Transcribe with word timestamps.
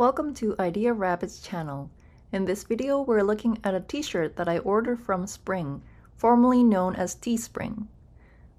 Welcome 0.00 0.32
to 0.36 0.56
Idea 0.58 0.94
Rabbit's 0.94 1.42
channel. 1.42 1.90
In 2.32 2.46
this 2.46 2.64
video, 2.64 3.02
we're 3.02 3.20
looking 3.20 3.58
at 3.62 3.74
a 3.74 3.80
t-shirt 3.80 4.36
that 4.36 4.48
I 4.48 4.56
ordered 4.60 4.98
from 4.98 5.26
Spring, 5.26 5.82
formerly 6.16 6.64
known 6.64 6.96
as 6.96 7.14
Teespring. 7.14 7.86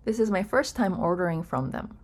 This 0.06 0.20
is 0.20 0.30
my 0.30 0.44
first 0.44 0.76
time 0.76 1.00
ordering 1.00 1.42
from 1.42 1.72
them. 1.72 1.98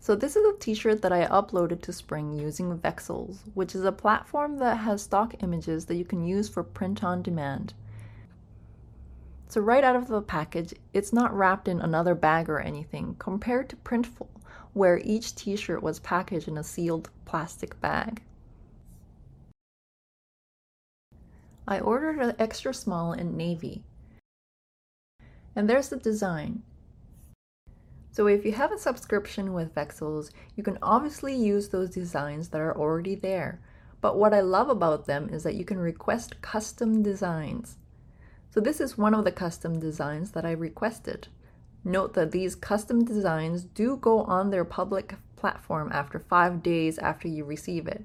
So 0.00 0.16
this 0.16 0.34
is 0.34 0.44
a 0.44 0.58
t-shirt 0.58 1.00
that 1.02 1.12
I 1.12 1.28
uploaded 1.28 1.80
to 1.82 1.92
Spring 1.92 2.32
using 2.32 2.76
Vexels, 2.76 3.36
which 3.54 3.76
is 3.76 3.84
a 3.84 3.92
platform 3.92 4.58
that 4.58 4.78
has 4.78 5.02
stock 5.02 5.40
images 5.44 5.84
that 5.84 5.94
you 5.94 6.04
can 6.04 6.24
use 6.24 6.48
for 6.48 6.64
print 6.64 7.04
on 7.04 7.22
demand. 7.22 7.74
So 9.46 9.60
right 9.60 9.84
out 9.84 9.94
of 9.94 10.08
the 10.08 10.22
package, 10.22 10.74
it's 10.92 11.12
not 11.12 11.32
wrapped 11.32 11.68
in 11.68 11.80
another 11.80 12.16
bag 12.16 12.50
or 12.50 12.58
anything 12.58 13.14
compared 13.20 13.68
to 13.68 13.76
Printful, 13.76 14.26
where 14.72 14.98
each 15.04 15.36
t-shirt 15.36 15.84
was 15.84 16.00
packaged 16.00 16.48
in 16.48 16.58
a 16.58 16.64
sealed 16.64 17.10
plastic 17.24 17.80
bag. 17.80 18.22
I 21.66 21.78
ordered 21.78 22.18
an 22.18 22.34
extra 22.38 22.74
small 22.74 23.12
in 23.12 23.36
navy. 23.36 23.84
And 25.54 25.68
there's 25.68 25.88
the 25.88 25.96
design. 25.96 26.62
So 28.10 28.26
if 28.26 28.44
you 28.44 28.52
have 28.52 28.72
a 28.72 28.78
subscription 28.78 29.52
with 29.52 29.74
Vexels, 29.74 30.30
you 30.56 30.62
can 30.62 30.78
obviously 30.82 31.34
use 31.34 31.68
those 31.68 31.90
designs 31.90 32.48
that 32.48 32.60
are 32.60 32.76
already 32.76 33.14
there. 33.14 33.60
But 34.00 34.18
what 34.18 34.34
I 34.34 34.40
love 34.40 34.68
about 34.68 35.06
them 35.06 35.28
is 35.30 35.44
that 35.44 35.54
you 35.54 35.64
can 35.64 35.78
request 35.78 36.42
custom 36.42 37.02
designs. 37.02 37.76
So 38.50 38.60
this 38.60 38.80
is 38.80 38.98
one 38.98 39.14
of 39.14 39.24
the 39.24 39.32
custom 39.32 39.78
designs 39.78 40.32
that 40.32 40.44
I 40.44 40.50
requested. 40.50 41.28
Note 41.84 42.14
that 42.14 42.32
these 42.32 42.54
custom 42.54 43.04
designs 43.04 43.64
do 43.64 43.96
go 43.96 44.24
on 44.24 44.50
their 44.50 44.64
public 44.64 45.14
platform 45.36 45.90
after 45.92 46.18
five 46.18 46.62
days 46.62 46.98
after 46.98 47.28
you 47.28 47.44
receive 47.44 47.86
it 47.86 48.04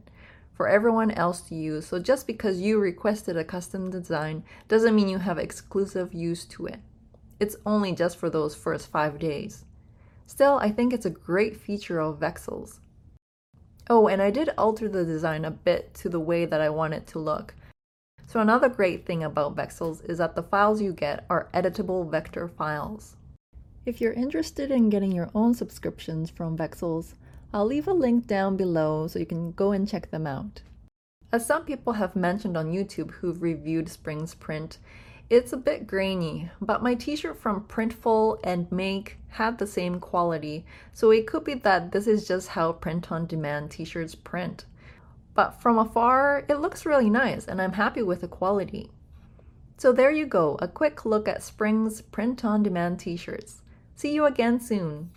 for 0.58 0.68
everyone 0.68 1.12
else 1.12 1.42
to 1.42 1.56
use. 1.56 1.86
So 1.86 2.00
just 2.00 2.26
because 2.26 2.60
you 2.60 2.80
requested 2.80 3.38
a 3.38 3.44
custom 3.44 3.92
design 3.92 4.44
doesn't 4.68 4.96
mean 4.96 5.08
you 5.08 5.20
have 5.20 5.38
exclusive 5.38 6.16
use 6.16 6.46
to 6.46 6.66
it. 6.66 6.80
It's 7.40 7.56
only 7.64 7.92
just 7.94 8.18
for 8.18 8.32
those 8.32 8.56
first 8.56 8.88
five 8.88 9.20
days. 9.20 9.66
Still, 10.26 10.58
I 10.58 10.72
think 10.72 10.92
it's 10.92 11.06
a 11.06 11.12
great 11.12 11.56
feature 11.56 12.00
of 12.00 12.20
Vexels. 12.20 12.80
Oh, 13.88 14.08
and 14.08 14.20
I 14.20 14.32
did 14.32 14.50
alter 14.58 14.90
the 14.90 15.06
design 15.06 15.46
a 15.46 15.52
bit 15.52 15.94
to 15.94 16.10
the 16.10 16.20
way 16.20 16.46
that 16.46 16.60
I 16.60 16.70
want 16.70 16.96
it 16.96 17.06
to 17.08 17.20
look. 17.20 17.54
So 18.26 18.40
another 18.40 18.68
great 18.68 19.06
thing 19.06 19.24
about 19.24 19.56
Vexels 19.56 20.04
is 20.10 20.18
that 20.18 20.36
the 20.36 20.44
files 20.44 20.82
you 20.82 20.92
get 20.92 21.24
are 21.30 21.50
editable 21.54 22.10
vector 22.10 22.48
files. 22.48 23.16
If 23.86 24.02
you're 24.02 24.12
interested 24.14 24.72
in 24.72 24.90
getting 24.90 25.14
your 25.14 25.30
own 25.36 25.54
subscriptions 25.54 26.30
from 26.32 26.58
Vexels, 26.58 27.14
I'll 27.54 27.66
leave 27.66 27.88
a 27.88 27.94
link 27.94 28.28
down 28.28 28.58
below 28.58 29.08
so 29.08 29.20
you 29.20 29.26
can 29.26 29.52
go 29.54 29.72
and 29.72 29.88
check 29.88 30.12
them 30.12 30.28
out. 30.28 30.62
As 31.32 31.46
some 31.46 31.66
people 31.66 31.94
have 31.94 32.16
mentioned 32.16 32.58
on 32.58 32.72
YouTube 32.72 33.12
who've 33.12 33.42
reviewed 33.42 33.90
Spring's 33.90 34.34
print, 34.34 34.78
it's 35.30 35.52
a 35.52 35.58
bit 35.58 35.88
grainy, 35.88 36.50
but 36.62 36.82
my 36.82 36.96
t-shirt 36.96 37.38
from 37.38 37.66
Printful 37.66 38.40
and 38.44 38.72
Make 38.72 39.18
had 39.30 39.58
the 39.58 39.68
same 39.68 40.00
quality, 40.00 40.66
so 40.94 41.12
it 41.12 41.28
could 41.28 41.44
be 41.44 41.54
that 41.54 41.92
this 41.92 42.08
is 42.08 42.28
just 42.28 42.50
how 42.50 42.72
print-on-demand 42.72 43.72
t-shirts 43.72 44.16
print. 44.16 44.66
But 45.34 45.62
from 45.62 45.78
afar, 45.78 46.46
it 46.48 46.62
looks 46.62 46.86
really 46.86 47.10
nice 47.10 47.46
and 47.46 47.62
I'm 47.62 47.74
happy 47.74 48.02
with 48.02 48.22
the 48.22 48.28
quality. 48.28 48.90
So 49.78 49.92
there 49.92 50.12
you 50.12 50.26
go, 50.26 50.58
a 50.62 50.68
quick 50.68 51.06
look 51.06 51.28
at 51.28 51.44
Spring's 51.44 52.02
print-on-demand 52.02 53.00
t-shirts. 53.00 53.62
See 53.96 54.14
you 54.14 54.26
again 54.26 54.60
soon! 54.62 55.12